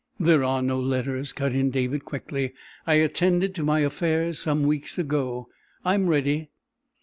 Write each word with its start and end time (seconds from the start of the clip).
"There 0.19 0.43
are 0.43 0.63
no 0.63 0.79
letters," 0.79 1.31
cut 1.31 1.51
in 1.53 1.69
David 1.69 2.05
quickly. 2.05 2.53
"I 2.87 2.95
attended 2.95 3.53
to 3.53 3.63
my 3.63 3.81
affairs 3.81 4.39
some 4.39 4.63
weeks 4.63 4.97
ago. 4.97 5.47
I 5.85 5.93
am 5.93 6.07
ready." 6.07 6.49